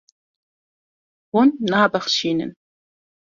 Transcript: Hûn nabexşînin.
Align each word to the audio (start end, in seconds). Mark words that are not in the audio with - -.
Hûn 1.31 1.49
nabexşînin. 1.69 2.51